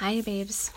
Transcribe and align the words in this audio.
Hi, 0.00 0.20
babes. 0.20 0.72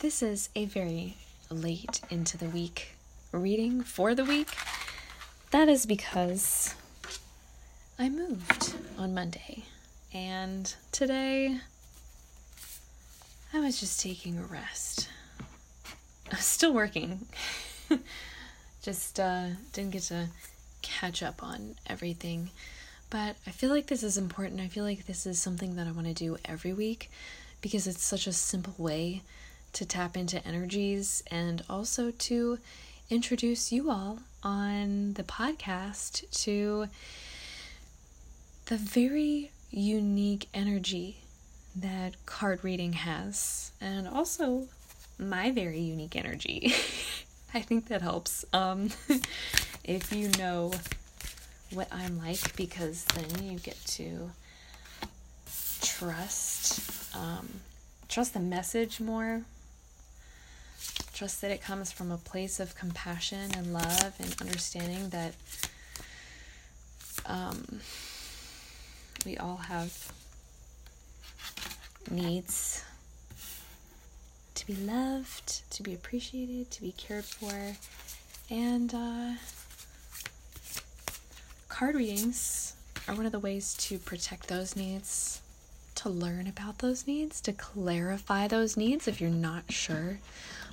This 0.00 0.24
is 0.24 0.48
a 0.56 0.64
very 0.64 1.14
late 1.48 2.00
into 2.10 2.36
the 2.36 2.48
week 2.48 2.96
reading 3.30 3.84
for 3.84 4.12
the 4.12 4.24
week. 4.24 4.48
That 5.52 5.68
is 5.68 5.86
because 5.86 6.74
I 7.96 8.08
moved 8.08 8.74
on 8.98 9.14
Monday, 9.14 9.66
and 10.12 10.74
today 10.90 11.60
I 13.52 13.60
was 13.60 13.78
just 13.78 14.00
taking 14.00 14.36
a 14.36 14.42
rest. 14.42 15.08
I'm 16.32 16.38
still 16.38 16.74
working. 16.74 17.24
just 18.82 19.20
uh, 19.20 19.50
didn't 19.72 19.92
get 19.92 20.02
to 20.02 20.26
catch 20.82 21.22
up 21.22 21.40
on 21.40 21.76
everything. 21.86 22.50
But 23.10 23.36
I 23.46 23.50
feel 23.50 23.70
like 23.70 23.86
this 23.86 24.02
is 24.02 24.18
important. 24.18 24.60
I 24.60 24.66
feel 24.66 24.82
like 24.82 25.06
this 25.06 25.24
is 25.24 25.38
something 25.38 25.76
that 25.76 25.86
I 25.86 25.92
want 25.92 26.08
to 26.08 26.14
do 26.14 26.36
every 26.44 26.72
week 26.72 27.10
because 27.64 27.86
it's 27.86 28.04
such 28.04 28.26
a 28.26 28.32
simple 28.32 28.74
way 28.76 29.22
to 29.72 29.86
tap 29.86 30.18
into 30.18 30.46
energies 30.46 31.24
and 31.30 31.64
also 31.70 32.10
to 32.10 32.58
introduce 33.08 33.72
you 33.72 33.90
all 33.90 34.18
on 34.42 35.14
the 35.14 35.22
podcast 35.22 36.30
to 36.42 36.86
the 38.66 38.76
very 38.76 39.50
unique 39.70 40.46
energy 40.52 41.16
that 41.74 42.26
card 42.26 42.62
reading 42.62 42.92
has, 42.92 43.72
and 43.80 44.06
also 44.06 44.68
my 45.18 45.50
very 45.50 45.80
unique 45.80 46.16
energy. 46.16 46.70
I 47.54 47.62
think 47.62 47.88
that 47.88 48.02
helps. 48.02 48.44
Um, 48.52 48.90
if 49.84 50.12
you 50.12 50.28
know 50.36 50.70
what 51.72 51.88
I'm 51.90 52.18
like 52.18 52.54
because 52.56 53.06
then 53.06 53.42
you 53.42 53.58
get 53.58 53.82
to 53.86 54.30
trust 55.80 56.93
um, 57.14 57.48
trust 58.08 58.34
the 58.34 58.40
message 58.40 59.00
more. 59.00 59.42
Trust 61.12 61.40
that 61.42 61.50
it 61.50 61.62
comes 61.62 61.92
from 61.92 62.10
a 62.10 62.18
place 62.18 62.58
of 62.58 62.74
compassion 62.74 63.50
and 63.56 63.72
love 63.72 64.14
and 64.18 64.34
understanding 64.40 65.10
that 65.10 65.34
um, 67.26 67.80
we 69.24 69.36
all 69.36 69.56
have 69.56 70.12
needs 72.10 72.84
to 74.54 74.66
be 74.66 74.74
loved, 74.74 75.70
to 75.70 75.82
be 75.82 75.94
appreciated, 75.94 76.70
to 76.70 76.82
be 76.82 76.92
cared 76.92 77.24
for, 77.24 77.76
and 78.50 78.94
uh, 78.94 79.32
card 81.68 81.94
readings 81.94 82.74
are 83.08 83.14
one 83.14 83.26
of 83.26 83.32
the 83.32 83.38
ways 83.38 83.74
to 83.74 83.98
protect 83.98 84.48
those 84.48 84.76
needs, 84.76 85.40
to 86.04 86.10
learn 86.10 86.46
about 86.46 86.80
those 86.80 87.06
needs, 87.06 87.40
to 87.40 87.50
clarify 87.50 88.46
those 88.46 88.76
needs 88.76 89.08
if 89.08 89.22
you're 89.22 89.30
not 89.30 89.72
sure 89.72 90.18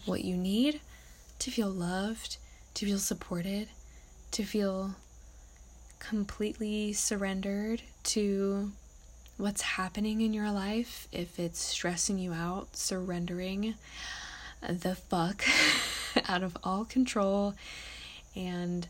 what 0.05 0.25
you 0.25 0.35
need, 0.35 0.81
to 1.39 1.49
feel 1.49 1.69
loved, 1.69 2.35
to 2.73 2.85
feel 2.85 2.97
supported, 2.97 3.69
to 4.31 4.43
feel 4.43 4.93
completely 5.99 6.91
surrendered 6.91 7.81
to 8.03 8.73
what's 9.37 9.61
happening 9.61 10.19
in 10.19 10.33
your 10.33 10.51
life. 10.51 11.07
If 11.13 11.39
it's 11.39 11.61
stressing 11.61 12.17
you 12.17 12.33
out, 12.33 12.75
surrendering 12.75 13.75
the 14.61 14.95
fuck 14.95 15.45
out 16.27 16.43
of 16.43 16.57
all 16.61 16.83
control 16.83 17.53
and 18.35 18.85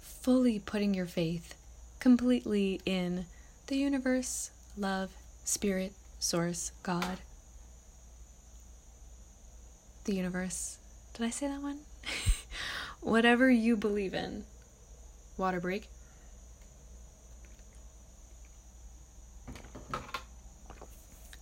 fully 0.00 0.58
putting 0.58 0.92
your 0.92 1.06
faith 1.06 1.54
completely 2.00 2.80
in 2.84 3.26
the 3.68 3.76
universe, 3.76 4.50
love, 4.76 5.10
spirit, 5.44 5.92
source, 6.18 6.72
God. 6.82 7.18
The 10.04 10.14
universe. 10.14 10.78
Did 11.14 11.26
I 11.26 11.30
say 11.30 11.48
that 11.48 11.62
one? 11.62 11.80
Whatever 13.00 13.50
you 13.50 13.76
believe 13.76 14.14
in. 14.14 14.44
Water 15.36 15.60
break. 15.60 15.88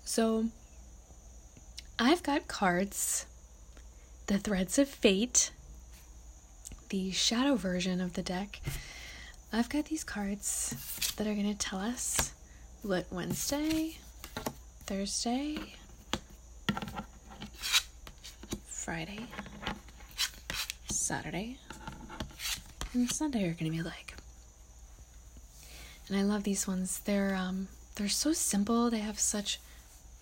So, 0.05 0.47
I've 1.99 2.23
got 2.23 2.49
cards, 2.49 3.27
the 4.27 4.39
Threads 4.39 4.79
of 4.79 4.89
Fate, 4.89 5.53
the 6.89 7.13
shadow 7.13 7.55
version 7.55 8.01
of 8.01 8.15
the 8.15 8.23
deck, 8.23 8.61
I've 9.53 9.69
got 9.69 9.85
these 9.87 10.03
cards 10.03 11.15
that 11.17 11.27
are 11.27 11.35
going 11.35 11.51
to 11.51 11.59
tell 11.59 11.79
us 11.79 12.33
what 12.83 13.05
Wednesday, 13.11 13.99
Thursday, 14.87 15.59
Friday, 18.67 19.27
Saturday, 20.89 21.59
and 22.95 23.11
Sunday 23.11 23.43
are 23.43 23.53
going 23.53 23.71
to 23.71 23.77
be 23.77 23.83
like. 23.83 24.15
And 26.09 26.17
I 26.17 26.23
love 26.23 26.45
these 26.45 26.67
ones. 26.67 27.01
They're 27.01 27.35
um 27.35 27.69
they're 27.97 28.09
so 28.09 28.33
simple. 28.33 28.91
They 28.91 29.01
have 29.01 29.19
such 29.19 29.61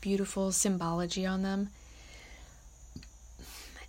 beautiful 0.00 0.50
symbology 0.50 1.24
on 1.24 1.42
them. 1.42 1.70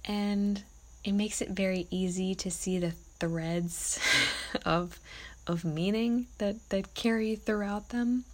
And 0.06 0.64
it 1.04 1.14
makes 1.14 1.42
it 1.42 1.50
very 1.50 1.88
easy 1.90 2.36
to 2.36 2.52
see 2.52 2.78
the 2.78 2.92
threads 3.20 4.00
of 4.66 5.00
of 5.48 5.66
meaning 5.66 6.28
that 6.38 6.58
that 6.70 6.94
carry 6.94 7.36
throughout 7.36 7.90
them 7.90 8.26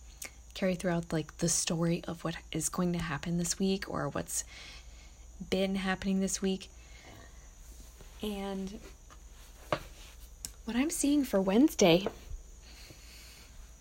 carry 0.56 0.74
throughout 0.74 1.14
like 1.14 1.38
the 1.38 1.50
story 1.50 2.04
of 2.08 2.24
what 2.24 2.36
is 2.52 2.70
going 2.70 2.94
to 2.94 3.00
happen 3.00 3.38
this 3.38 3.60
week 3.60 3.88
or 3.88 4.10
what's 4.10 4.44
been 5.52 5.76
happening 5.76 6.20
this 6.20 6.42
week. 6.42 6.70
And 8.24 8.80
what 10.64 10.76
i'm 10.76 10.90
seeing 10.90 11.24
for 11.24 11.40
wednesday 11.40 12.08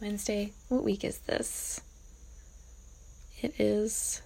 wednesday 0.02 0.52
what 0.68 0.84
week 0.84 1.02
is 1.02 1.18
this? 1.20 1.80
It 3.41 3.58
is 3.58 4.20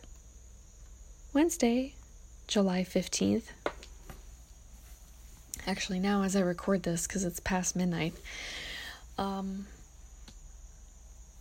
wednesday 1.32 1.94
july 2.48 2.82
15th 2.82 3.44
actually 5.68 5.98
now 6.00 6.22
as 6.22 6.34
I 6.34 6.40
record 6.40 6.82
this 6.82 7.06
because 7.06 7.24
it's 7.24 7.40
past 7.40 7.76
midnight. 7.76 8.14
Um, 9.18 9.66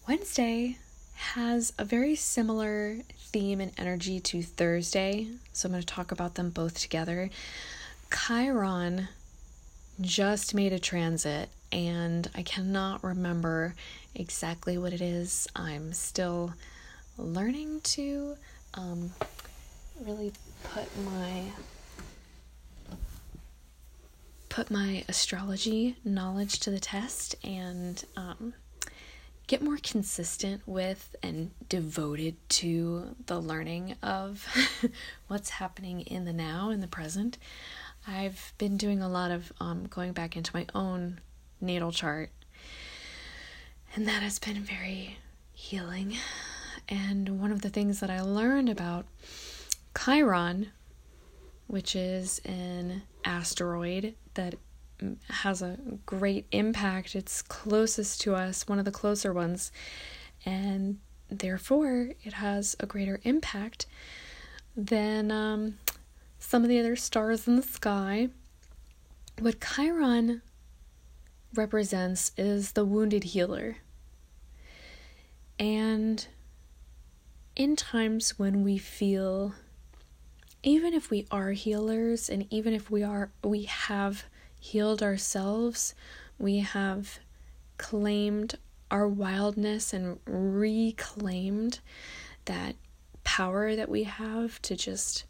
Wednesday 0.07 0.77
has 1.17 1.73
a 1.77 1.85
very 1.85 2.15
similar 2.15 2.97
theme 3.17 3.59
and 3.59 3.71
energy 3.77 4.19
to 4.19 4.41
Thursday, 4.41 5.27
so 5.51 5.67
I'm 5.67 5.73
going 5.73 5.81
to 5.81 5.87
talk 5.87 6.11
about 6.11 6.35
them 6.35 6.51
both 6.51 6.79
together. 6.79 7.29
Chiron 8.11 9.07
just 9.99 10.53
made 10.53 10.73
a 10.73 10.79
transit, 10.79 11.49
and 11.71 12.29
I 12.35 12.43
cannot 12.43 13.03
remember 13.03 13.73
exactly 14.15 14.77
what 14.77 14.93
it 14.93 15.01
is. 15.01 15.47
I'm 15.55 15.91
still 15.91 16.53
learning 17.17 17.81
to 17.81 18.35
um, 18.75 19.11
really 19.99 20.31
put 20.63 20.85
my 21.03 21.43
put 24.49 24.71
my 24.71 25.03
astrology 25.07 25.95
knowledge 26.03 26.59
to 26.59 26.71
the 26.71 26.79
test 26.79 27.35
and 27.43 28.03
um, 28.15 28.53
get 29.47 29.61
more 29.61 29.77
consistent 29.81 30.61
with 30.65 31.15
and 31.23 31.51
devoted 31.69 32.35
to 32.49 33.15
the 33.25 33.39
learning 33.39 33.95
of 34.03 34.45
what's 35.27 35.51
happening 35.51 36.01
in 36.01 36.25
the 36.25 36.33
now, 36.33 36.69
in 36.69 36.81
the 36.81 36.87
present. 36.87 37.37
I've 38.05 38.53
been 38.57 38.77
doing 38.77 39.01
a 39.01 39.09
lot 39.09 39.31
of 39.31 39.51
um, 39.59 39.87
going 39.87 40.11
back 40.11 40.35
into 40.35 40.51
my 40.53 40.65
own 40.75 41.19
natal 41.59 41.91
chart, 41.91 42.29
and 43.95 44.07
that 44.07 44.21
has 44.21 44.37
been 44.37 44.61
very 44.61 45.17
healing. 45.53 46.17
And 46.89 47.41
one 47.41 47.51
of 47.51 47.61
the 47.61 47.69
things 47.69 47.99
that 47.99 48.09
I 48.09 48.21
learned 48.21 48.69
about 48.69 49.05
Chiron, 49.97 50.71
which 51.67 51.95
is 51.95 52.39
an 52.45 53.01
asteroid 53.25 54.15
that 54.35 54.55
has 55.29 55.61
a 55.61 55.77
great 56.05 56.47
impact. 56.51 57.15
It's 57.15 57.41
closest 57.41 58.21
to 58.21 58.35
us, 58.35 58.67
one 58.67 58.79
of 58.79 58.85
the 58.85 58.91
closer 58.91 59.33
ones, 59.33 59.71
and 60.45 60.99
therefore 61.29 62.11
it 62.23 62.33
has 62.33 62.75
a 62.79 62.85
greater 62.85 63.19
impact 63.23 63.85
than 64.75 65.31
um, 65.31 65.77
some 66.39 66.63
of 66.63 66.69
the 66.69 66.79
other 66.79 66.95
stars 66.95 67.47
in 67.47 67.55
the 67.55 67.63
sky. 67.63 68.29
What 69.39 69.61
Chiron 69.61 70.41
represents 71.55 72.31
is 72.37 72.71
the 72.71 72.85
wounded 72.85 73.23
healer. 73.23 73.77
And 75.59 76.27
in 77.55 77.75
times 77.75 78.37
when 78.37 78.63
we 78.63 78.77
feel 78.77 79.53
even 80.63 80.93
if 80.93 81.09
we 81.09 81.25
are 81.31 81.51
healers 81.51 82.29
and 82.29 82.45
even 82.51 82.73
if 82.73 82.91
we 82.91 83.01
are 83.01 83.31
we 83.43 83.63
have 83.63 84.25
healed 84.67 85.01
ourselves, 85.01 85.95
we 86.37 86.59
have 86.59 87.19
claimed 87.77 88.55
our 88.91 89.07
wildness 89.07 89.93
and 89.93 90.19
reclaimed 90.25 91.79
that 92.45 92.75
power 93.23 93.75
that 93.77 93.87
we 93.87 94.03
have 94.03 94.61
to 94.61 94.75
just 94.75 95.23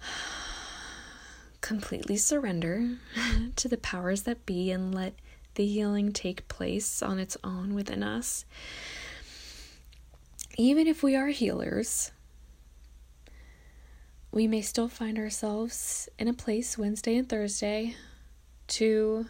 completely 1.60 2.16
surrender 2.16 2.98
to 3.56 3.68
the 3.68 3.76
powers 3.76 4.22
that 4.22 4.44
be 4.44 4.72
and 4.72 4.92
let 4.92 5.14
the 5.54 5.66
healing 5.66 6.12
take 6.12 6.48
place 6.48 7.02
on 7.02 7.20
its 7.20 7.36
own 7.44 7.74
within 7.74 8.02
us. 8.02 8.44
Even 10.56 10.88
if 10.88 11.04
we 11.04 11.14
are 11.14 11.28
healers, 11.28 12.10
we 14.30 14.46
may 14.46 14.60
still 14.60 14.88
find 14.88 15.18
ourselves 15.18 16.08
in 16.18 16.28
a 16.28 16.34
place 16.34 16.76
Wednesday 16.76 17.16
and 17.16 17.28
Thursday 17.28 17.96
to 18.68 19.26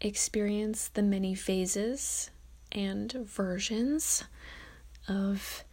experience 0.00 0.88
the 0.88 1.02
many 1.02 1.34
phases 1.34 2.30
and 2.72 3.12
versions 3.12 4.24
of 5.08 5.64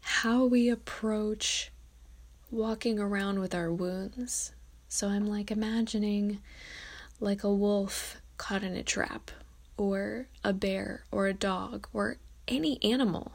how 0.00 0.44
we 0.44 0.68
approach 0.68 1.70
walking 2.50 2.98
around 2.98 3.40
with 3.40 3.54
our 3.54 3.70
wounds. 3.70 4.52
So 4.88 5.08
I'm 5.08 5.26
like 5.26 5.50
imagining 5.50 6.40
like 7.20 7.44
a 7.44 7.52
wolf 7.52 8.20
caught 8.36 8.62
in 8.62 8.74
a 8.74 8.82
trap, 8.82 9.30
or 9.76 10.28
a 10.44 10.52
bear, 10.52 11.04
or 11.10 11.26
a 11.26 11.34
dog, 11.34 11.88
or 11.92 12.16
any 12.46 12.82
animal 12.82 13.32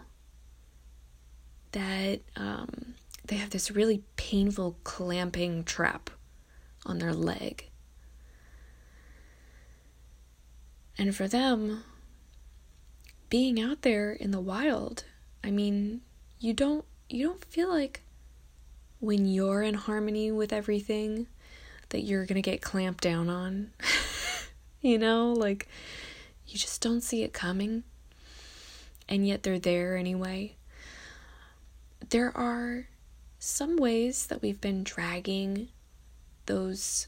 that 1.73 2.21
um, 2.35 2.92
they 3.25 3.35
have 3.37 3.51
this 3.51 3.71
really 3.71 4.03
painful 4.15 4.77
clamping 4.83 5.63
trap 5.63 6.09
on 6.85 6.99
their 6.99 7.13
leg. 7.13 7.69
And 10.97 11.15
for 11.15 11.27
them, 11.27 11.83
being 13.29 13.59
out 13.59 13.81
there 13.81 14.11
in 14.11 14.31
the 14.31 14.41
wild, 14.41 15.05
I 15.43 15.51
mean, 15.51 16.01
you 16.39 16.53
don't 16.53 16.85
you 17.09 17.27
don't 17.27 17.43
feel 17.45 17.69
like 17.69 18.01
when 18.99 19.25
you're 19.25 19.61
in 19.61 19.73
harmony 19.73 20.31
with 20.31 20.53
everything 20.53 21.27
that 21.89 22.01
you're 22.01 22.25
going 22.25 22.41
to 22.41 22.41
get 22.41 22.61
clamped 22.61 23.03
down 23.03 23.29
on. 23.29 23.71
you 24.81 24.97
know, 24.97 25.33
like 25.33 25.67
you 26.47 26.57
just 26.57 26.81
don't 26.81 27.01
see 27.01 27.23
it 27.23 27.33
coming. 27.33 27.83
And 29.07 29.27
yet 29.27 29.43
they're 29.43 29.59
there 29.59 29.97
anyway. 29.97 30.55
There 32.09 32.35
are 32.37 32.87
some 33.43 33.75
ways 33.75 34.27
that 34.27 34.41
we've 34.41 34.61
been 34.61 34.85
dragging 34.85 35.67
those 36.45 37.07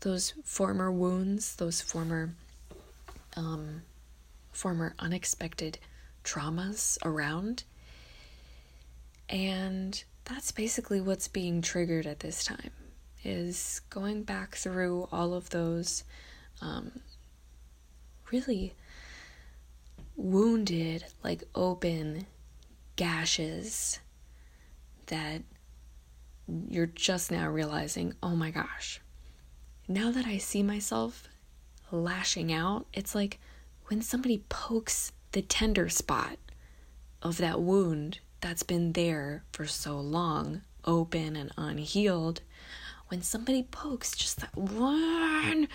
those 0.00 0.32
former 0.42 0.90
wounds, 0.90 1.56
those 1.56 1.82
former 1.82 2.30
um 3.36 3.82
former 4.52 4.94
unexpected 4.98 5.78
traumas 6.24 6.96
around. 7.04 7.64
And 9.28 10.02
that's 10.24 10.50
basically 10.50 10.98
what's 10.98 11.28
being 11.28 11.60
triggered 11.60 12.06
at 12.06 12.20
this 12.20 12.42
time 12.42 12.70
is 13.22 13.82
going 13.90 14.22
back 14.22 14.54
through 14.54 15.08
all 15.12 15.34
of 15.34 15.50
those 15.50 16.04
um, 16.62 16.90
really 18.32 18.72
wounded, 20.16 21.04
like 21.22 21.44
open 21.54 22.26
gashes 22.96 24.00
that 25.10 25.42
you're 26.68 26.86
just 26.86 27.30
now 27.30 27.48
realizing, 27.48 28.14
oh 28.22 28.34
my 28.34 28.50
gosh, 28.50 29.00
now 29.86 30.10
that 30.10 30.26
I 30.26 30.38
see 30.38 30.62
myself 30.62 31.28
lashing 31.92 32.52
out, 32.52 32.86
it's 32.92 33.14
like 33.14 33.38
when 33.86 34.02
somebody 34.02 34.44
pokes 34.48 35.12
the 35.32 35.42
tender 35.42 35.88
spot 35.88 36.38
of 37.22 37.36
that 37.38 37.60
wound 37.60 38.20
that's 38.40 38.62
been 38.62 38.92
there 38.92 39.44
for 39.52 39.66
so 39.66 40.00
long, 40.00 40.62
open 40.84 41.36
and 41.36 41.50
unhealed, 41.56 42.40
when 43.08 43.22
somebody 43.22 43.64
pokes 43.64 44.16
just 44.16 44.40
that 44.40 44.56
one 44.56 45.68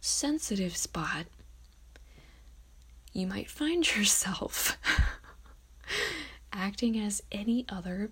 sensitive 0.00 0.76
spot, 0.76 1.26
you 3.12 3.26
might 3.26 3.48
find 3.48 3.86
yourself 3.96 4.76
acting 6.52 6.98
as 6.98 7.22
any 7.32 7.64
other 7.68 8.10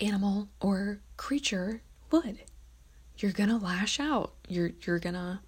animal 0.00 0.48
or 0.60 1.00
creature 1.16 1.82
would. 2.10 2.38
You're 3.18 3.32
going 3.32 3.48
to 3.48 3.56
lash 3.56 3.98
out. 3.98 4.32
You're 4.48 4.72
you're 4.82 4.98
going 4.98 5.14
to 5.14 5.40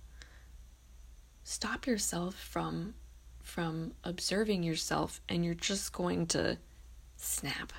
stop 1.44 1.86
yourself 1.86 2.34
from 2.34 2.94
from 3.42 3.92
observing 4.04 4.62
yourself 4.62 5.20
and 5.28 5.44
you're 5.44 5.54
just 5.54 5.92
going 5.92 6.26
to 6.26 6.58
snap. 7.16 7.72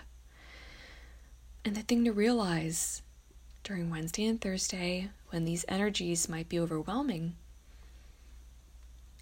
And 1.63 1.75
the 1.75 1.81
thing 1.81 2.05
to 2.05 2.11
realize 2.11 3.01
during 3.63 3.89
Wednesday 3.89 4.25
and 4.25 4.39
Thursday, 4.39 5.09
when 5.29 5.45
these 5.45 5.65
energies 5.67 6.29
might 6.29 6.49
be 6.49 6.59
overwhelming, 6.59 7.35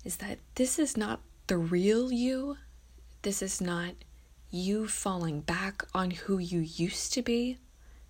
is 0.05 0.17
that 0.17 0.39
this 0.55 0.79
is 0.79 0.95
not 0.95 1.19
the 1.47 1.57
real 1.57 2.11
you. 2.11 2.57
This 3.23 3.41
is 3.41 3.59
not 3.59 3.93
you 4.49 4.87
falling 4.87 5.41
back 5.41 5.83
on 5.93 6.11
who 6.11 6.37
you 6.37 6.59
used 6.59 7.13
to 7.13 7.21
be. 7.21 7.57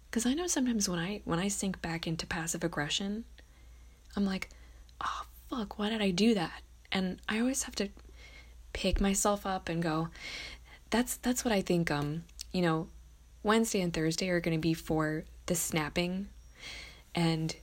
Because 0.10 0.25
I 0.25 0.34
know 0.34 0.48
sometimes 0.48 0.88
when 0.88 1.00
I 1.00 1.22
when 1.25 1.39
I 1.39 1.48
sink 1.48 1.81
back 1.81 2.07
into 2.07 2.25
passive 2.25 2.63
aggression, 2.63 3.25
I'm 4.16 4.25
like, 4.25 4.50
oh 5.01 5.24
fuck, 5.50 5.78
why 5.78 5.89
did 5.89 6.01
I 6.01 6.12
do 6.12 6.34
that? 6.34 6.62
And 6.92 7.19
I 7.28 7.39
always 7.39 7.63
have 7.63 7.75
to 7.75 7.89
pick 8.74 9.01
myself 9.01 9.45
up 9.45 9.69
and 9.69 9.84
go, 9.84 10.10
that's 10.89 11.18
that's 11.18 11.44
what 11.44 11.51
I 11.51 11.62
think 11.62 11.92
um, 11.92 12.24
you 12.51 12.62
know, 12.62 12.88
Wednesday 13.44 13.81
and 13.81 13.94
Thursday 13.94 14.30
are 14.30 14.40
going 14.40 14.57
to 14.57 14.62
be 14.62 14.74
for 14.74 15.25
the 15.48 15.56
snapping 15.56 16.28
and 17.13 17.56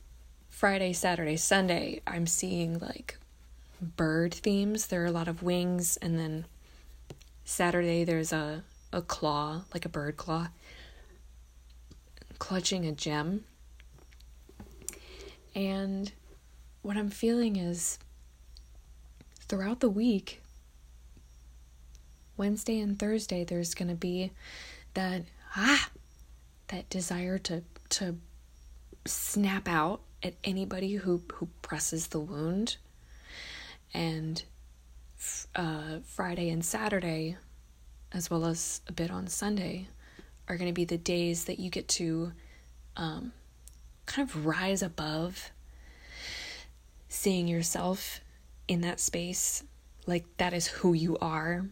Friday, 0.48 0.92
Saturday, 0.92 1.36
Sunday 1.36 2.00
I'm 2.06 2.26
seeing 2.26 2.78
like 2.78 3.18
bird 3.80 4.32
themes. 4.34 4.86
There 4.86 5.02
are 5.02 5.06
a 5.06 5.12
lot 5.12 5.28
of 5.28 5.42
wings 5.42 5.96
and 5.98 6.18
then 6.18 6.46
Saturday 7.44 8.04
there's 8.04 8.32
a 8.32 8.64
a 8.92 9.02
claw, 9.02 9.62
like 9.72 9.84
a 9.84 9.88
bird 9.88 10.16
claw 10.16 10.48
clutching 12.38 12.84
a 12.86 12.92
gem. 12.92 13.44
And 15.54 16.12
what 16.82 16.96
I'm 16.96 17.10
feeling 17.10 17.56
is 17.56 17.98
throughout 19.48 19.80
the 19.80 19.88
week 19.88 20.42
Wednesday 22.36 22.80
and 22.80 22.98
Thursday 22.98 23.44
there's 23.44 23.74
going 23.74 23.88
to 23.88 23.94
be 23.94 24.32
that 24.94 25.22
ah 25.56 25.88
that 26.68 26.90
desire 26.90 27.38
to 27.38 27.62
to 27.90 28.16
snap 29.06 29.68
out 29.68 30.00
at 30.22 30.34
anybody 30.42 30.94
who 30.94 31.22
who 31.34 31.48
presses 31.62 32.08
the 32.08 32.20
wound 32.20 32.76
and 33.92 34.42
uh, 35.54 35.98
Friday 36.04 36.50
and 36.50 36.64
Saturday 36.64 37.36
as 38.12 38.30
well 38.30 38.46
as 38.46 38.80
a 38.86 38.92
bit 38.92 39.10
on 39.10 39.26
Sunday 39.26 39.88
are 40.48 40.56
going 40.56 40.68
to 40.68 40.74
be 40.74 40.84
the 40.84 40.98
days 40.98 41.44
that 41.44 41.58
you 41.58 41.70
get 41.70 41.88
to 41.88 42.32
um, 42.96 43.32
kind 44.06 44.28
of 44.28 44.46
rise 44.46 44.82
above 44.82 45.50
seeing 47.08 47.48
yourself 47.48 48.20
in 48.68 48.80
that 48.82 49.00
space 49.00 49.64
like 50.06 50.24
that 50.36 50.52
is 50.52 50.66
who 50.66 50.92
you 50.92 51.16
are 51.18 51.64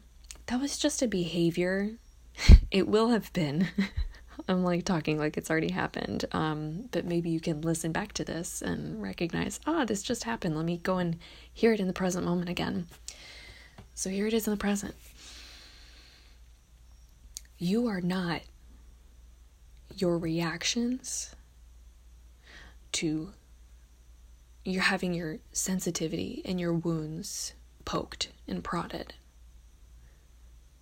that 0.47 0.61
was 0.61 0.79
just 0.79 1.03
a 1.03 1.09
behavior. 1.09 1.91
It 2.71 2.89
will 2.89 3.11
have 3.11 3.31
been. 3.35 3.69
I'm 4.49 4.65
like 4.65 4.85
talking 4.85 5.19
like 5.19 5.37
it's 5.37 5.51
already 5.51 5.71
happened. 5.73 6.25
Um, 6.33 6.89
but 6.91 7.05
maybe 7.05 7.29
you 7.29 7.39
can 7.39 7.61
listen 7.61 7.93
back 7.93 8.13
to 8.15 8.25
this 8.25 8.63
and 8.63 9.03
recognize, 9.03 9.61
ah, 9.67 9.81
oh, 9.83 9.85
this 9.85 10.03
just 10.03 10.25
happened. 10.25 10.57
Let 10.57 10.65
me 10.65 10.79
go 10.79 10.97
and 10.97 11.19
hear 11.53 11.75
it 11.75 11.81
in 11.81 11.87
the 11.87 11.93
present 11.93 12.25
moment 12.25 12.49
again. 12.49 12.87
So 13.95 14.11
here 14.11 14.27
it 14.27 14.35
is 14.35 14.47
in 14.47 14.53
the 14.53 14.57
present. 14.57 14.95
You 17.59 17.87
are 17.87 18.01
not 18.01 18.43
your 19.97 20.19
reactions 20.19 21.35
to 22.93 23.33
you're 24.65 24.83
having 24.83 25.13
your 25.13 25.39
sensitivity 25.53 26.43
and 26.45 26.61
your 26.61 26.73
wounds 26.73 27.53
poked 27.85 28.29
and 28.47 28.63
prodded 28.63 29.15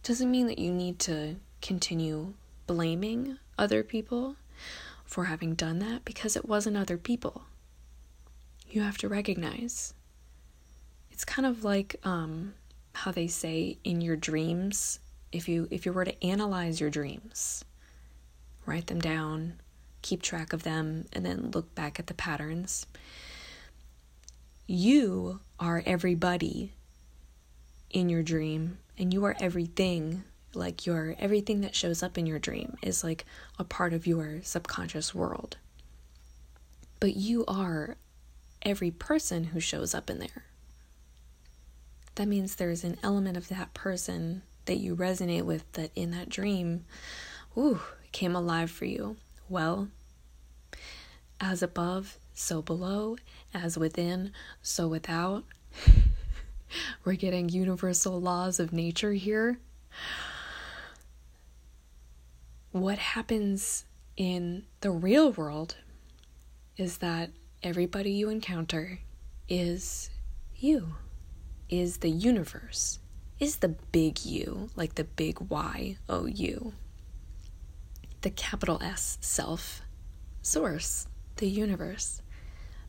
doesn't 0.02 0.31
mean 0.31 0.47
that 0.47 0.59
you 0.59 0.73
need 0.73 0.99
to 0.99 1.37
continue 1.61 2.33
blaming 2.67 3.38
other 3.59 3.83
people 3.83 4.37
for 5.05 5.25
having 5.25 5.55
done 5.55 5.79
that 5.81 6.05
because 6.05 6.37
it 6.37 6.49
wasn't 6.49 6.76
other 6.76 6.97
people. 6.97 7.43
You 8.71 8.83
have 8.83 8.99
to 8.99 9.09
recognize. 9.09 9.93
It's 11.11 11.25
kind 11.25 11.45
of 11.45 11.64
like 11.64 11.97
um, 12.05 12.55
how 13.00 13.11
they 13.11 13.26
say 13.26 13.78
in 13.83 14.02
your 14.02 14.16
dreams, 14.16 14.99
if 15.33 15.49
you 15.49 15.66
if 15.71 15.87
you 15.87 15.92
were 15.92 16.04
to 16.04 16.25
analyze 16.25 16.80
your 16.80 16.90
dreams, 16.90 17.64
write 18.66 18.88
them 18.88 19.00
down, 19.00 19.54
keep 20.02 20.21
track 20.21 20.52
of 20.52 20.64
them, 20.64 21.07
and 21.14 21.25
then 21.25 21.50
look 21.54 21.75
back 21.75 21.99
at 21.99 22.09
the 22.09 22.14
patterns. 22.14 22.85
You 24.66 25.40
are 25.59 25.83
everybody 25.87 26.75
in 27.88 28.11
your 28.11 28.23
dream 28.23 28.76
and 28.99 29.14
you 29.14 29.25
are 29.25 29.37
everything 29.40 30.23
like 30.52 30.85
your 30.85 31.16
everything 31.19 31.62
that 31.62 31.75
shows 31.75 32.02
up 32.02 32.19
in 32.19 32.26
your 32.26 32.38
dream 32.38 32.76
is 32.83 33.02
like 33.02 33.25
a 33.59 33.64
part 33.64 33.95
of 33.95 34.07
your 34.07 34.40
subconscious 34.42 35.14
world. 35.14 35.57
But 37.00 37.16
you 37.16 37.47
are 37.49 37.97
every 38.61 38.90
person 38.90 39.45
who 39.45 39.61
shows 39.61 39.95
up 39.95 40.11
in 40.11 40.19
there. 40.19 40.45
That 42.17 42.29
means 42.29 42.55
there's 42.55 42.85
an 42.85 42.99
element 43.02 43.37
of 43.37 43.49
that 43.49 43.73
person 43.75 44.43
that 44.67 44.76
you 44.76 44.95
resonate 44.95 45.45
with 45.45 45.71
that 45.73 45.90
in 45.95 46.11
that 46.11 46.29
dream, 46.29 46.85
ooh, 47.57 47.81
came 48.12 48.37
alive 48.37 48.71
for 48.71 48.85
you. 48.85 49.17
Well, 49.49 49.88
as 51.40 51.62
above, 51.62 52.19
so 52.35 52.62
below, 52.62 53.17
as 53.55 53.79
within, 53.79 54.33
so 54.62 54.88
without. 54.88 55.45
We're 57.05 57.14
getting 57.14 57.49
universal 57.49 58.21
laws 58.21 58.61
of 58.61 58.73
nature 58.73 59.12
here. 59.12 59.59
What 62.73 62.99
happens 62.99 63.85
in 64.17 64.64
the 64.81 64.90
real 64.90 65.33
world 65.33 65.76
is 66.76 66.99
that 66.99 67.31
everybody 67.62 68.12
you 68.12 68.29
encounter 68.29 69.00
is 69.49 70.11
you, 70.57 70.95
is 71.71 71.99
the 71.99 72.11
universe, 72.11 72.99
is 73.39 73.57
the 73.57 73.69
big 73.69 74.25
U, 74.25 74.69
like 74.77 74.97
the 74.97 75.05
big 75.05 75.41
Y 75.49 75.97
O 76.09 76.27
U, 76.27 76.73
the 78.21 78.31
capital 78.31 78.79
S 78.83 79.17
self, 79.21 79.81
source, 80.43 81.07
the 81.37 81.49
universe. 81.49 82.21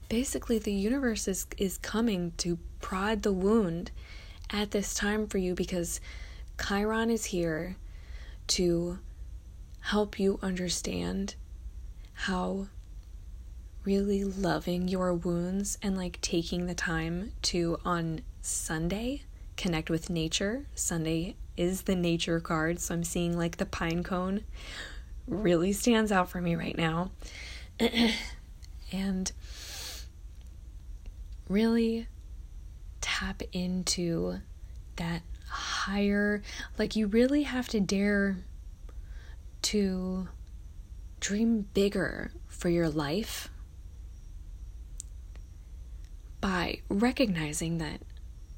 Basically, 0.09 0.59
the 0.59 0.73
universe 0.73 1.27
is, 1.27 1.47
is 1.57 1.77
coming 1.77 2.33
to 2.37 2.59
prod 2.81 3.21
the 3.21 3.31
wound 3.31 3.91
at 4.49 4.71
this 4.71 4.93
time 4.93 5.27
for 5.27 5.37
you 5.37 5.55
because 5.55 6.01
Chiron 6.61 7.09
is 7.09 7.25
here 7.25 7.77
to 8.47 8.99
help 9.79 10.19
you 10.19 10.37
understand 10.41 11.35
how 12.13 12.67
really 13.83 14.23
loving 14.23 14.87
your 14.87 15.13
wounds 15.13 15.77
and 15.81 15.97
like 15.97 16.19
taking 16.21 16.67
the 16.67 16.75
time 16.75 17.31
to 17.41 17.77
on 17.83 18.21
Sunday 18.41 19.23
connect 19.57 19.89
with 19.89 20.09
nature. 20.09 20.65
Sunday 20.73 21.35
is 21.55 21.83
the 21.83 21.95
nature 21.95 22.39
card, 22.39 22.79
so 22.79 22.95
I'm 22.95 23.03
seeing 23.03 23.37
like 23.37 23.57
the 23.57 23.65
pine 23.65 24.03
cone 24.03 24.43
really 25.27 25.71
stands 25.71 26.11
out 26.11 26.29
for 26.29 26.41
me 26.41 26.55
right 26.55 26.77
now. 26.77 27.11
and 28.91 29.31
really 31.47 32.07
tap 33.01 33.43
into 33.51 34.39
that 34.95 35.21
higher, 35.47 36.41
like, 36.77 36.95
you 36.95 37.07
really 37.07 37.43
have 37.43 37.67
to 37.69 37.79
dare 37.79 38.37
to 39.61 40.27
dream 41.19 41.67
bigger 41.73 42.31
for 42.47 42.69
your 42.69 42.89
life 42.89 43.49
by 46.41 46.79
recognizing 46.89 47.77
that 47.77 48.01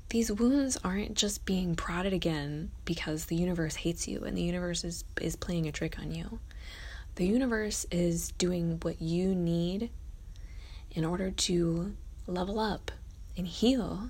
these 0.09 0.31
wounds 0.31 0.77
aren't 0.83 1.15
just 1.15 1.45
being 1.45 1.75
prodded 1.75 2.13
again 2.13 2.71
because 2.85 3.25
the 3.25 3.35
universe 3.35 3.75
hates 3.75 4.07
you 4.07 4.23
and 4.23 4.37
the 4.37 4.41
universe 4.41 4.83
is, 4.83 5.03
is 5.21 5.35
playing 5.35 5.67
a 5.67 5.71
trick 5.71 5.99
on 5.99 6.11
you. 6.11 6.39
The 7.15 7.25
universe 7.25 7.85
is 7.91 8.31
doing 8.33 8.79
what 8.81 9.01
you 9.01 9.35
need 9.35 9.89
in 10.91 11.05
order 11.05 11.31
to 11.31 11.95
level 12.25 12.59
up 12.59 12.91
and 13.37 13.47
heal 13.47 14.09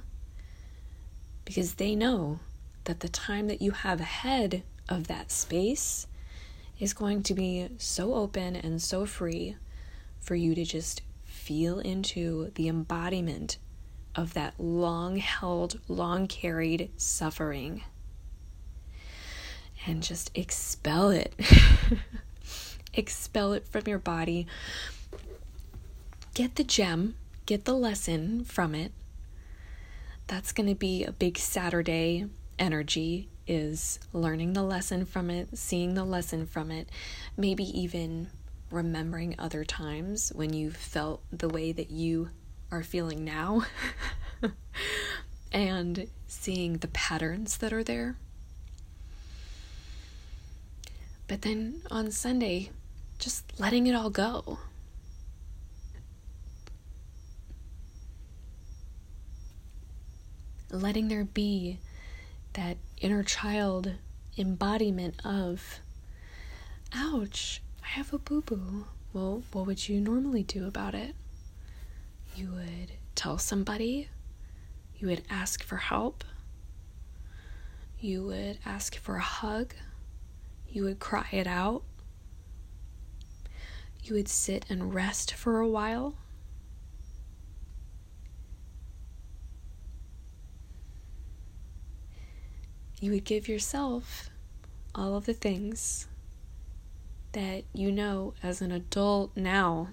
because 1.46 1.76
they 1.76 1.96
know 1.96 2.40
that 2.84 3.00
the 3.00 3.10
time 3.10 3.48
that 3.48 3.62
you 3.62 3.72
have 3.72 4.00
ahead 4.00 4.64
of 4.90 5.08
that 5.08 5.32
space 5.32 6.08
is 6.80 6.94
going 6.94 7.24
to 7.24 7.34
be 7.34 7.70
so 7.78 8.14
open 8.14 8.56
and 8.56 8.82
so 8.82 9.06
free 9.06 9.56
for 10.20 10.36
you 10.36 10.56
to 10.56 10.66
just 10.66 11.02
feel 11.44 11.80
into 11.80 12.52
the 12.56 12.70
embodiment 12.70 13.58
of 14.16 14.34
that 14.34 14.54
long 14.58 15.18
held, 15.18 15.80
long 15.90 16.26
carried 16.28 16.90
suffering 16.96 17.84
and 19.86 20.02
just 20.02 20.32
expel 20.36 21.10
it. 21.10 21.34
expel 22.94 23.52
it 23.52 23.68
from 23.68 23.84
your 23.86 24.00
body. 24.00 24.48
Get 26.34 26.56
the 26.56 26.64
gem, 26.64 27.16
get 27.46 27.66
the 27.66 27.76
lesson 27.76 28.46
from 28.46 28.74
it. 28.74 28.94
That's 30.28 30.54
going 30.54 30.70
to 30.70 30.76
be 30.76 31.04
a 31.04 31.12
big 31.12 31.38
Saturday 31.38 32.28
energy 32.58 33.28
is 33.46 34.00
learning 34.14 34.54
the 34.54 34.64
lesson 34.64 35.06
from 35.06 35.30
it, 35.30 35.58
seeing 35.58 35.96
the 35.96 36.06
lesson 36.06 36.46
from 36.46 36.72
it, 36.72 36.88
maybe 37.36 37.66
even 37.78 38.30
remembering 38.74 39.36
other 39.38 39.64
times 39.64 40.32
when 40.36 40.52
you 40.52 40.72
felt 40.72 41.22
the 41.32 41.48
way 41.48 41.72
that 41.72 41.92
you 41.92 42.30
are 42.72 42.84
feeling 42.84 43.24
now 43.24 43.64
and 45.52 46.08
seeing 46.28 46.78
the 46.78 46.88
patterns 46.88 47.58
that 47.58 47.72
are 47.72 47.84
there. 47.84 48.16
But 51.28 51.44
then 51.44 51.82
on 51.90 52.12
Sunday, 52.12 52.72
just 53.20 53.60
letting 53.60 53.88
it 53.88 53.96
all 53.96 54.10
go. 54.10 54.58
Letting 60.72 61.08
there 61.08 61.24
be 61.24 61.78
that 62.54 62.78
inner 63.00 63.24
child 63.24 63.94
embodiment 64.38 65.24
of, 65.24 65.80
ouch, 66.94 67.63
I 67.84 67.88
have 67.88 68.14
a 68.14 68.18
boo 68.18 68.42
boo. 68.42 68.86
Well, 69.12 69.44
what 69.52 69.68
would 69.68 69.88
you 69.88 70.00
normally 70.00 70.44
do 70.44 70.66
about 70.66 70.96
it? 70.96 71.16
You 72.36 72.52
would 72.52 72.94
tell 73.16 73.38
somebody, 73.38 74.10
you 74.98 75.08
would 75.08 75.24
ask 75.30 75.64
for 75.64 75.78
help, 75.78 76.24
you 78.00 78.24
would 78.26 78.58
ask 78.66 78.98
for 78.98 79.18
a 79.18 79.22
hug, 79.22 79.76
you 80.68 80.84
would 80.84 81.00
cry 81.00 81.28
it 81.32 81.46
out, 81.46 81.84
you 84.04 84.16
would 84.16 84.28
sit 84.28 84.66
and 84.70 84.94
rest 84.94 85.34
for 85.34 85.60
a 85.60 85.68
while. 85.68 86.16
You 93.00 93.12
would 93.12 93.26
give 93.26 93.48
yourself 93.48 94.30
all 94.96 95.16
of 95.16 95.26
the 95.26 95.34
things 95.34 96.08
that 97.34 97.64
you 97.74 97.92
know 97.92 98.34
as 98.42 98.62
an 98.62 98.72
adult 98.72 99.36
now. 99.36 99.90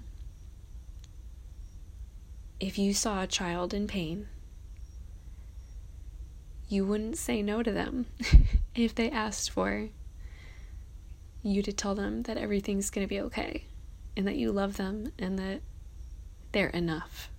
If 2.59 2.77
you 2.77 2.93
saw 2.93 3.21
a 3.21 3.27
child 3.27 3.73
in 3.73 3.87
pain, 3.87 4.27
you 6.69 6.85
wouldn't 6.85 7.17
say 7.17 7.41
no 7.41 7.61
to 7.61 7.71
them 7.71 8.05
if 8.75 8.95
they 8.95 9.09
asked 9.09 9.49
for 9.49 9.89
you 11.43 11.61
to 11.63 11.73
tell 11.73 11.95
them 11.95 12.23
that 12.23 12.37
everything's 12.37 12.89
going 12.89 13.05
to 13.05 13.09
be 13.09 13.19
okay 13.19 13.65
and 14.15 14.27
that 14.27 14.35
you 14.35 14.51
love 14.51 14.77
them 14.77 15.11
and 15.17 15.39
that 15.39 15.61
they're 16.51 16.67
enough. 16.67 17.29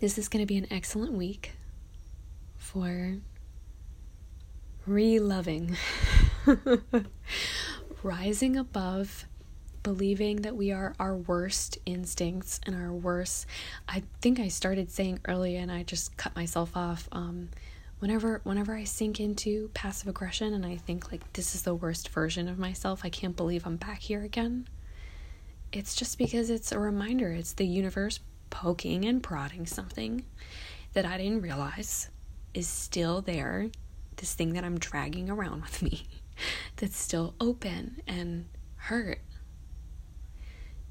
This 0.00 0.18
is 0.18 0.28
going 0.28 0.42
to 0.42 0.46
be 0.46 0.56
an 0.56 0.66
excellent 0.70 1.12
week 1.12 1.52
for 2.56 3.16
re 4.88 5.18
loving, 5.18 5.76
rising 8.02 8.56
above, 8.56 9.26
believing 9.82 10.42
that 10.42 10.56
we 10.56 10.72
are 10.72 10.94
our 10.98 11.14
worst 11.14 11.78
instincts 11.86 12.60
and 12.64 12.74
our 12.74 12.92
worst. 12.92 13.46
I 13.88 14.02
think 14.20 14.40
I 14.40 14.48
started 14.48 14.90
saying 14.90 15.20
earlier 15.26 15.60
and 15.60 15.70
I 15.70 15.82
just 15.82 16.16
cut 16.16 16.34
myself 16.34 16.76
off. 16.76 17.08
Um, 17.12 17.50
whenever 17.98 18.40
whenever 18.44 18.74
I 18.74 18.84
sink 18.84 19.20
into 19.20 19.70
passive 19.74 20.08
aggression 20.08 20.54
and 20.54 20.64
I 20.64 20.76
think 20.76 21.12
like 21.12 21.32
this 21.34 21.54
is 21.54 21.62
the 21.62 21.74
worst 21.74 22.08
version 22.08 22.48
of 22.48 22.58
myself, 22.58 23.02
I 23.04 23.10
can't 23.10 23.36
believe 23.36 23.66
I'm 23.66 23.76
back 23.76 24.00
here 24.00 24.22
again. 24.22 24.68
It's 25.72 25.94
just 25.94 26.16
because 26.16 26.48
it's 26.48 26.72
a 26.72 26.78
reminder. 26.78 27.30
It's 27.30 27.52
the 27.52 27.66
universe 27.66 28.20
poking 28.48 29.04
and 29.04 29.22
prodding 29.22 29.66
something 29.66 30.24
that 30.94 31.04
I 31.04 31.18
didn't 31.18 31.42
realize 31.42 32.08
is 32.54 32.66
still 32.66 33.20
there. 33.20 33.68
This 34.18 34.34
thing 34.34 34.52
that 34.52 34.64
I'm 34.64 34.78
dragging 34.78 35.30
around 35.30 35.62
with 35.62 35.82
me 35.82 36.06
that's 36.76 36.96
still 36.96 37.34
open 37.40 38.02
and 38.06 38.46
hurt 38.76 39.20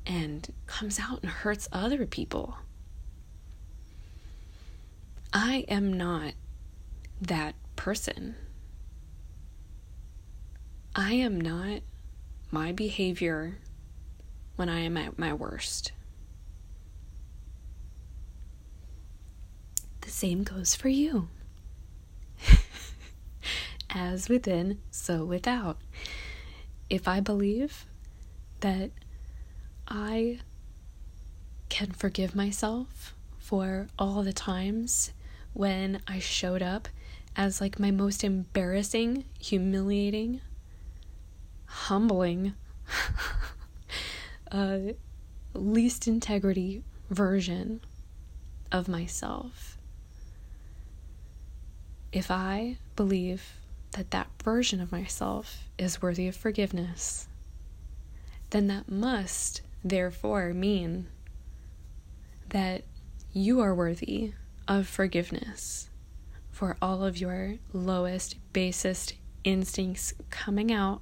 and 0.05 0.51
comes 0.65 0.99
out 0.99 1.21
and 1.21 1.29
hurts 1.29 1.67
other 1.71 2.05
people. 2.05 2.57
I 5.33 5.65
am 5.67 5.91
not 5.91 6.33
that 7.21 7.55
person. 7.75 8.35
I 10.95 11.13
am 11.13 11.39
not 11.39 11.81
my 12.49 12.71
behavior 12.71 13.59
when 14.55 14.69
I 14.69 14.79
am 14.79 14.95
at 14.97 15.19
my 15.19 15.33
worst. 15.33 15.91
The 20.01 20.09
same 20.09 20.43
goes 20.43 20.73
for 20.73 20.87
you. 20.87 21.27
As 23.89 24.29
within, 24.29 24.79
so 24.91 25.23
without. 25.23 25.77
If 26.89 27.07
I 27.07 27.19
believe 27.19 27.85
that 28.59 28.91
I 29.87 30.39
can 31.69 31.91
forgive 31.91 32.35
myself 32.35 33.13
for 33.39 33.87
all 33.97 34.23
the 34.23 34.33
times 34.33 35.11
when 35.53 36.01
I 36.07 36.19
showed 36.19 36.61
up 36.61 36.87
as 37.35 37.61
like 37.61 37.79
my 37.79 37.91
most 37.91 38.23
embarrassing, 38.23 39.25
humiliating, 39.39 40.41
humbling, 41.65 42.53
uh, 44.51 44.79
least 45.53 46.07
integrity 46.07 46.83
version 47.09 47.81
of 48.71 48.87
myself. 48.87 49.77
If 52.11 52.31
I 52.31 52.77
believe 52.95 53.53
that 53.91 54.11
that 54.11 54.27
version 54.43 54.81
of 54.81 54.91
myself 54.91 55.69
is 55.77 56.01
worthy 56.01 56.27
of 56.27 56.35
forgiveness, 56.35 57.27
then 58.49 58.67
that 58.67 58.89
must 58.89 59.61
therefore 59.83 60.53
mean 60.53 61.07
that 62.49 62.83
you 63.33 63.59
are 63.59 63.75
worthy 63.75 64.33
of 64.67 64.87
forgiveness 64.87 65.89
for 66.51 66.75
all 66.81 67.03
of 67.03 67.17
your 67.17 67.55
lowest, 67.71 68.35
basest 68.53 69.13
instincts 69.43 70.13
coming 70.29 70.71
out 70.71 71.01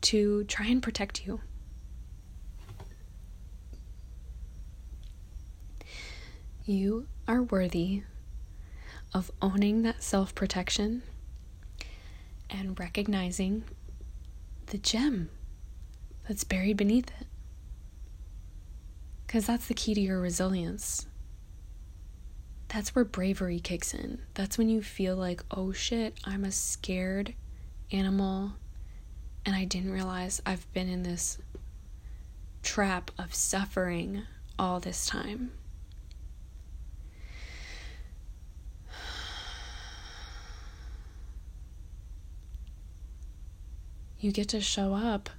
to 0.00 0.44
try 0.44 0.66
and 0.66 0.82
protect 0.82 1.26
you. 1.26 1.40
You 6.64 7.06
are 7.26 7.42
worthy 7.42 8.02
of 9.14 9.30
owning 9.40 9.82
that 9.82 10.02
self 10.02 10.34
protection 10.34 11.02
and 12.50 12.78
recognizing 12.78 13.64
the 14.66 14.78
gem 14.78 15.30
that's 16.26 16.44
buried 16.44 16.76
beneath 16.76 17.08
it. 17.20 17.26
Because 19.26 19.46
that's 19.46 19.68
the 19.68 19.74
key 19.74 19.94
to 19.94 20.00
your 20.00 20.20
resilience. 20.20 21.06
That's 22.68 22.94
where 22.94 23.04
bravery 23.04 23.60
kicks 23.60 23.94
in. 23.94 24.20
That's 24.34 24.58
when 24.58 24.68
you 24.68 24.82
feel 24.82 25.16
like, 25.16 25.42
oh 25.50 25.72
shit, 25.72 26.18
I'm 26.24 26.44
a 26.44 26.52
scared 26.52 27.34
animal 27.90 28.52
and 29.46 29.56
I 29.56 29.64
didn't 29.64 29.92
realize 29.92 30.42
I've 30.44 30.70
been 30.74 30.88
in 30.88 31.02
this 31.02 31.38
trap 32.62 33.10
of 33.18 33.34
suffering 33.34 34.24
all 34.58 34.80
this 34.80 35.06
time. 35.06 35.52
You 44.18 44.32
get 44.32 44.48
to 44.48 44.60
show 44.60 44.94
up 44.94 45.30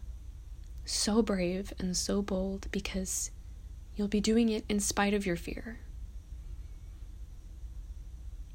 so 0.86 1.22
brave 1.22 1.74
and 1.80 1.96
so 1.96 2.22
bold 2.22 2.68
because 2.72 3.32
you'll 3.96 4.08
be 4.08 4.22
doing 4.22 4.50
it 4.50 4.66
in 4.70 4.80
spite 4.80 5.14
of 5.14 5.26
your 5.26 5.36
fear. 5.36 5.80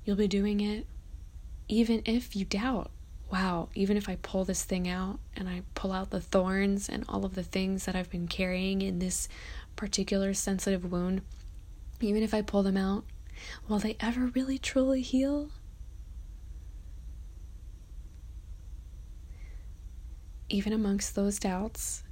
You'll 0.04 0.16
be 0.16 0.28
doing 0.28 0.60
it 0.60 0.86
even 1.68 2.02
if 2.04 2.36
you 2.36 2.44
doubt 2.44 2.90
wow, 3.34 3.68
even 3.74 3.96
if 3.96 4.08
I 4.08 4.16
pull 4.16 4.44
this 4.44 4.62
thing 4.62 4.88
out 4.88 5.18
and 5.36 5.48
I 5.48 5.62
pull 5.74 5.90
out 5.90 6.10
the 6.10 6.20
thorns 6.20 6.88
and 6.88 7.04
all 7.08 7.24
of 7.24 7.34
the 7.34 7.42
things 7.42 7.84
that 7.84 7.96
I've 7.96 8.10
been 8.10 8.28
carrying 8.28 8.80
in 8.80 9.00
this 9.00 9.28
particular 9.74 10.34
sensitive 10.34 10.90
wound, 10.90 11.22
even 12.00 12.22
if 12.22 12.32
I 12.32 12.42
pull 12.42 12.62
them 12.62 12.76
out, 12.76 13.04
will 13.66 13.80
they 13.80 13.96
ever 13.98 14.26
really 14.26 14.56
truly 14.56 15.02
heal? 15.02 15.50
Even 20.48 20.72
amongst 20.72 21.14
those 21.14 21.38
doubts, 21.38 22.02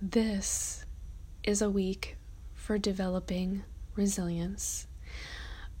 this 0.00 0.84
is 1.42 1.60
a 1.60 1.70
week 1.70 2.16
for 2.54 2.78
developing 2.78 3.62
resilience 3.94 4.86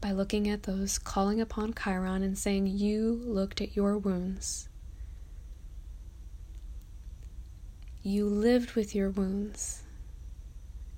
by 0.00 0.12
looking 0.12 0.48
at 0.50 0.64
those 0.64 0.98
calling 0.98 1.40
upon 1.40 1.72
Chiron 1.72 2.22
and 2.22 2.36
saying, 2.36 2.66
You 2.66 3.22
looked 3.24 3.62
at 3.62 3.74
your 3.74 3.96
wounds. 3.96 4.68
You 8.02 8.26
lived 8.26 8.72
with 8.72 8.94
your 8.94 9.08
wounds 9.08 9.82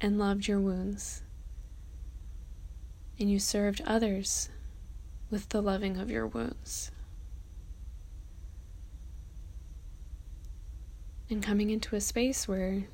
and 0.01 0.19
loved 0.19 0.49
your 0.49 0.59
wounds. 0.59 1.23
And 3.21 3.31
you 3.31 3.39
served 3.39 3.81
others 3.87 4.49
with 5.31 5.51
the 5.51 5.63
loving 5.63 5.97
of 5.99 6.11
your 6.11 6.27
wounds. 6.27 6.91
And 11.29 11.43
coming 11.43 11.71
into 11.71 11.97
a 11.97 12.01
space 12.01 12.47
where 12.47 12.85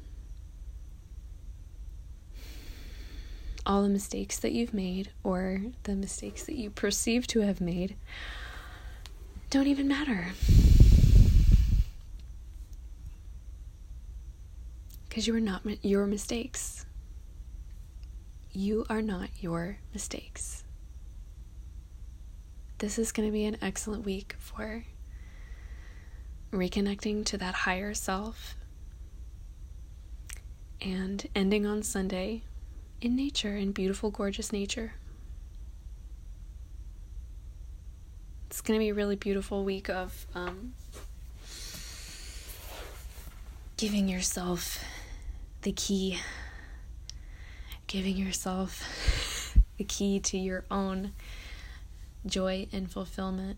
all 3.65 3.83
the 3.83 3.89
mistakes 3.89 4.39
that 4.39 4.53
you've 4.53 4.75
made 4.75 5.11
or 5.23 5.63
the 5.85 5.95
mistakes 5.95 6.45
that 6.45 6.57
you 6.57 6.71
perceive 6.71 7.27
to 7.29 7.41
have 7.41 7.61
made 7.61 7.95
don't 9.51 9.67
even 9.67 9.87
matter. 9.87 10.29
Because 15.09 15.27
you 15.27 15.37
are 15.37 15.41
not 15.41 15.63
your 15.85 16.07
mistakes. 16.07 16.87
You 18.53 18.87
are 18.89 19.03
not 19.03 19.29
your 19.41 19.77
mistakes. 19.93 20.65
This 22.79 22.99
is 22.99 23.13
going 23.13 23.29
to 23.29 23.33
be 23.33 23.45
an 23.45 23.59
excellent 23.61 24.05
week 24.05 24.35
for 24.39 24.85
reconnecting 26.53 27.25
to 27.25 27.39
that 27.39 27.55
higher 27.55 27.95
self 27.95 28.55
and 30.81 31.27
ending 31.35 31.67
on 31.67 31.83
Sunday 31.83 32.43
in 33.01 33.17
nature, 33.17 33.57
in 33.57 33.73
beautiful, 33.73 34.11
gorgeous 34.11 34.53
nature. 34.53 34.93
It's 38.47 38.61
going 38.61 38.79
to 38.79 38.85
be 38.85 38.91
a 38.91 38.95
really 38.95 39.17
beautiful 39.17 39.65
week 39.65 39.89
of 39.89 40.27
um, 40.35 40.75
giving 43.79 44.09
yourself 44.09 44.85
the 45.63 45.73
key, 45.73 46.19
giving 47.87 48.17
yourself 48.17 49.57
the 49.79 49.85
key 49.85 50.21
to 50.21 50.37
your 50.37 50.65
own 50.71 51.13
joy 52.27 52.67
and 52.73 52.91
fulfillment. 52.91 53.57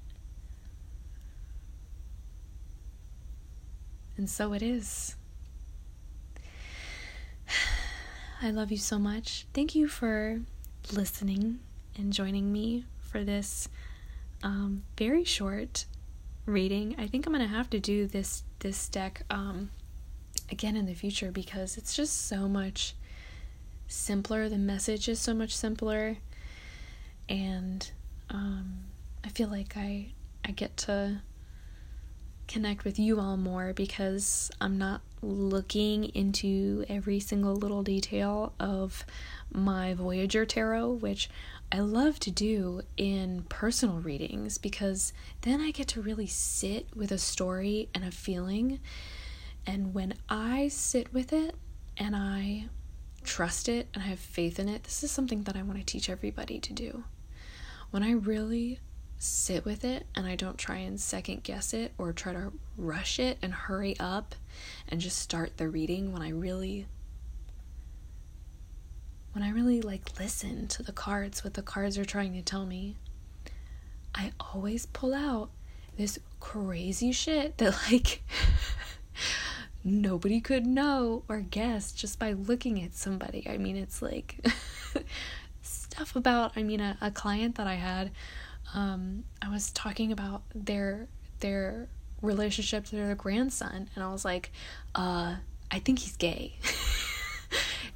And 4.16 4.30
so 4.30 4.52
it 4.52 4.62
is. 4.62 5.16
I 8.42 8.50
love 8.50 8.70
you 8.70 8.78
so 8.78 8.98
much. 8.98 9.46
Thank 9.52 9.74
you 9.74 9.88
for 9.88 10.40
listening 10.92 11.60
and 11.96 12.12
joining 12.12 12.52
me 12.52 12.84
for 12.98 13.24
this 13.24 13.68
um, 14.42 14.82
very 14.96 15.24
short 15.24 15.86
reading. 16.46 16.94
I 16.98 17.06
think 17.06 17.26
I'm 17.26 17.32
gonna 17.32 17.46
have 17.46 17.70
to 17.70 17.80
do 17.80 18.06
this 18.06 18.44
this 18.60 18.88
deck 18.88 19.22
um, 19.30 19.70
again 20.50 20.76
in 20.76 20.86
the 20.86 20.94
future 20.94 21.30
because 21.30 21.76
it's 21.76 21.96
just 21.96 22.26
so 22.26 22.48
much 22.48 22.94
simpler. 23.88 24.48
The 24.48 24.58
message 24.58 25.08
is 25.08 25.18
so 25.18 25.34
much 25.34 25.56
simpler, 25.56 26.18
and 27.28 27.90
um, 28.30 28.84
I 29.24 29.28
feel 29.28 29.48
like 29.48 29.76
I 29.76 30.12
I 30.44 30.50
get 30.50 30.76
to 30.78 31.22
connect 32.48 32.84
with 32.84 32.98
you 32.98 33.20
all 33.20 33.36
more 33.36 33.72
because 33.72 34.50
I'm 34.60 34.78
not 34.78 35.00
looking 35.22 36.04
into 36.14 36.84
every 36.88 37.18
single 37.20 37.54
little 37.56 37.82
detail 37.82 38.52
of 38.60 39.04
my 39.50 39.94
Voyager 39.94 40.44
tarot, 40.44 40.92
which 40.92 41.30
I 41.72 41.80
love 41.80 42.20
to 42.20 42.30
do 42.30 42.82
in 42.96 43.44
personal 43.48 43.98
readings 43.98 44.58
because 44.58 45.12
then 45.40 45.60
I 45.60 45.70
get 45.70 45.88
to 45.88 46.02
really 46.02 46.26
sit 46.26 46.86
with 46.94 47.10
a 47.10 47.18
story 47.18 47.88
and 47.94 48.04
a 48.04 48.10
feeling. 48.10 48.80
And 49.66 49.94
when 49.94 50.14
I 50.28 50.68
sit 50.68 51.12
with 51.12 51.32
it 51.32 51.54
and 51.96 52.14
I 52.14 52.66
trust 53.24 53.68
it 53.68 53.88
and 53.94 54.02
I 54.02 54.06
have 54.06 54.18
faith 54.18 54.58
in 54.58 54.68
it, 54.68 54.84
this 54.84 55.02
is 55.02 55.10
something 55.10 55.44
that 55.44 55.56
I 55.56 55.62
want 55.62 55.78
to 55.78 55.84
teach 55.84 56.10
everybody 56.10 56.60
to 56.60 56.72
do. 56.72 57.04
When 57.90 58.02
I 58.02 58.12
really 58.12 58.80
sit 59.18 59.64
with 59.64 59.84
it 59.84 60.06
and 60.14 60.26
I 60.26 60.36
don't 60.36 60.58
try 60.58 60.76
and 60.76 61.00
second 61.00 61.42
guess 61.42 61.72
it 61.72 61.92
or 61.98 62.12
try 62.12 62.32
to 62.32 62.52
rush 62.76 63.18
it 63.18 63.38
and 63.40 63.52
hurry 63.52 63.96
up 63.98 64.34
and 64.88 65.00
just 65.00 65.18
start 65.18 65.56
the 65.56 65.68
reading 65.68 66.12
when 66.12 66.22
I 66.22 66.30
really 66.30 66.86
when 69.32 69.42
I 69.42 69.50
really 69.50 69.80
like 69.80 70.18
listen 70.18 70.68
to 70.68 70.82
the 70.82 70.92
cards 70.92 71.42
what 71.42 71.54
the 71.54 71.62
cards 71.62 71.98
are 71.98 72.04
trying 72.04 72.34
to 72.34 72.42
tell 72.42 72.66
me. 72.66 72.96
I 74.14 74.32
always 74.38 74.86
pull 74.86 75.12
out 75.12 75.50
this 75.96 76.18
crazy 76.38 77.10
shit 77.10 77.58
that 77.58 77.76
like 77.90 78.22
nobody 79.82 80.40
could 80.40 80.66
know 80.66 81.24
or 81.28 81.40
guess 81.40 81.92
just 81.92 82.18
by 82.18 82.32
looking 82.32 82.82
at 82.82 82.94
somebody. 82.94 83.46
I 83.48 83.56
mean 83.58 83.76
it's 83.76 84.02
like 84.02 84.38
stuff 85.62 86.14
about 86.14 86.52
I 86.56 86.62
mean 86.62 86.80
a, 86.80 86.98
a 87.00 87.10
client 87.10 87.54
that 87.56 87.66
I 87.66 87.74
had 87.74 88.10
um 88.74 89.24
I 89.40 89.48
was 89.48 89.70
talking 89.70 90.12
about 90.12 90.42
their 90.54 91.08
their 91.40 91.88
relationship 92.20 92.84
to 92.86 92.96
their 92.96 93.14
grandson 93.14 93.88
and 93.94 94.04
I 94.04 94.10
was 94.10 94.24
like 94.24 94.50
uh 94.94 95.36
I 95.70 95.78
think 95.78 96.00
he's 96.00 96.16
gay. 96.16 96.56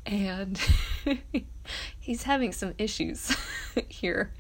And 0.08 0.58
he's 2.00 2.22
having 2.22 2.52
some 2.52 2.74
issues 2.78 3.36
here. 3.88 4.32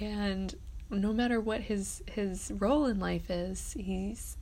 And 0.00 0.54
no 0.90 1.12
matter 1.12 1.40
what 1.40 1.62
his 1.62 2.02
his 2.06 2.52
role 2.54 2.86
in 2.86 3.00
life 3.00 3.30
is 3.30 3.74
he's 3.78 4.36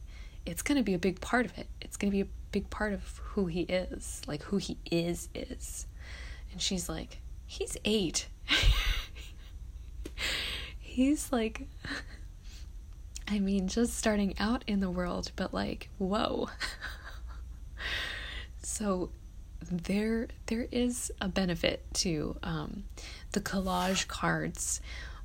it's 0.44 0.62
going 0.62 0.76
to 0.76 0.82
be 0.82 0.94
a 0.94 0.98
big 0.98 1.20
part 1.20 1.46
of 1.46 1.56
it. 1.56 1.68
It's 1.80 1.96
going 1.96 2.10
to 2.10 2.16
be 2.16 2.22
a 2.22 2.28
big 2.50 2.68
part 2.68 2.92
of 2.92 3.20
who 3.22 3.46
he 3.46 3.62
is 3.62 4.22
like 4.26 4.42
who 4.42 4.56
he 4.56 4.78
is 4.90 5.28
is. 5.34 5.86
And 6.50 6.60
she's 6.60 6.88
like 6.88 7.20
he's 7.46 7.76
8 7.84 8.26
he's 10.92 11.32
like 11.32 11.66
i 13.28 13.38
mean 13.38 13.68
just 13.68 13.96
starting 13.96 14.34
out 14.38 14.62
in 14.66 14.80
the 14.80 14.90
world 14.90 15.32
but 15.36 15.52
like 15.54 15.88
whoa 15.98 16.48
so 18.62 19.10
there 19.70 20.28
there 20.46 20.66
is 20.70 21.10
a 21.20 21.28
benefit 21.28 21.82
to 21.94 22.36
um, 22.42 22.84
the 23.32 23.40
collage 23.40 24.06
cards 24.08 24.80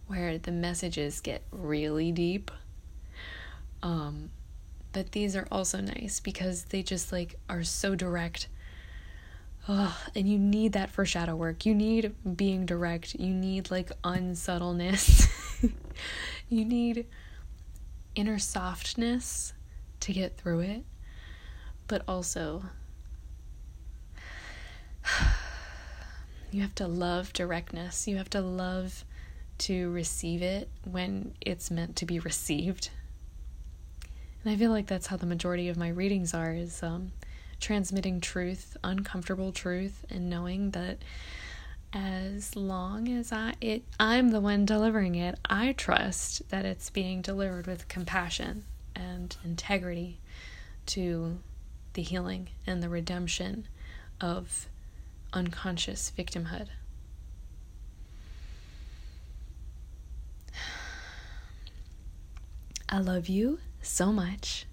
where 0.07 0.37
the 0.37 0.51
messages 0.51 1.19
get 1.19 1.43
really 1.51 2.11
deep. 2.11 2.49
Um, 3.83 4.29
but 4.93 5.11
these 5.11 5.35
are 5.35 5.47
also 5.51 5.81
nice 5.81 6.19
because 6.19 6.65
they 6.65 6.81
just 6.81 7.11
like 7.11 7.35
are 7.49 7.63
so 7.63 7.95
direct. 7.95 8.47
Ugh, 9.67 9.93
and 10.15 10.29
you 10.29 10.39
need 10.39 10.73
that 10.73 10.89
for 10.89 11.05
shadow 11.05 11.35
work. 11.35 11.65
You 11.65 11.75
need 11.75 12.15
being 12.37 12.65
direct. 12.65 13.15
You 13.15 13.33
need 13.33 13.69
like 13.69 13.91
unsubtleness. 14.03 15.29
you 16.49 16.65
need 16.65 17.05
inner 18.15 18.39
softness 18.39 19.53
to 20.01 20.13
get 20.13 20.37
through 20.37 20.59
it. 20.61 20.83
But 21.87 22.03
also 22.07 22.63
you 26.51 26.61
have 26.61 26.75
to 26.75 26.87
love 26.87 27.33
directness. 27.33 28.07
You 28.07 28.17
have 28.17 28.29
to 28.31 28.41
love 28.41 29.05
to 29.59 29.89
receive 29.91 30.41
it 30.41 30.69
when 30.83 31.33
it's 31.41 31.71
meant 31.71 31.95
to 31.97 32.05
be 32.05 32.19
received. 32.19 32.89
And 34.43 34.53
I 34.53 34.57
feel 34.57 34.71
like 34.71 34.87
that's 34.87 35.07
how 35.07 35.17
the 35.17 35.25
majority 35.25 35.67
of 35.69 35.77
my 35.77 35.89
readings 35.89 36.33
are 36.33 36.53
is 36.53 36.83
um, 36.83 37.11
transmitting 37.59 38.21
truth, 38.21 38.77
uncomfortable 38.83 39.51
truth, 39.51 40.05
and 40.09 40.29
knowing 40.29 40.71
that 40.71 40.99
as 41.93 42.55
long 42.55 43.07
as 43.07 43.31
I 43.31 43.53
it 43.61 43.83
I'm 43.99 44.29
the 44.29 44.41
one 44.41 44.65
delivering 44.65 45.15
it, 45.15 45.39
I 45.45 45.73
trust 45.73 46.49
that 46.49 46.65
it's 46.65 46.89
being 46.89 47.21
delivered 47.21 47.67
with 47.67 47.87
compassion 47.87 48.65
and 48.95 49.35
integrity 49.43 50.19
to 50.87 51.39
the 51.93 52.01
healing 52.01 52.49
and 52.65 52.81
the 52.83 52.89
redemption 52.89 53.67
of 54.19 54.67
unconscious 55.33 56.11
victimhood. 56.17 56.67
I 62.89 62.99
love 62.99 63.27
you 63.27 63.59
so 63.81 64.11
much. 64.11 64.65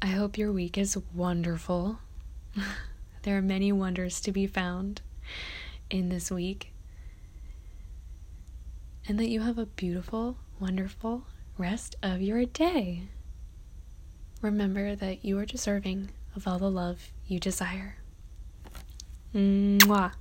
I 0.00 0.06
hope 0.08 0.38
your 0.38 0.52
week 0.52 0.78
is 0.78 0.96
wonderful. 1.14 1.98
there 3.22 3.36
are 3.36 3.42
many 3.42 3.72
wonders 3.72 4.20
to 4.20 4.30
be 4.32 4.46
found 4.46 5.00
in 5.90 6.08
this 6.08 6.30
week. 6.30 6.72
And 9.06 9.18
that 9.18 9.28
you 9.28 9.40
have 9.40 9.58
a 9.58 9.66
beautiful, 9.66 10.36
wonderful 10.60 11.24
rest 11.56 11.96
of 12.02 12.20
your 12.20 12.44
day. 12.44 13.04
Remember 14.42 14.94
that 14.94 15.24
you 15.24 15.38
are 15.38 15.46
deserving 15.46 16.10
of 16.36 16.46
all 16.46 16.58
the 16.58 16.70
love 16.70 17.10
you 17.26 17.40
desire. 17.40 17.96
Mwah. 19.34 20.12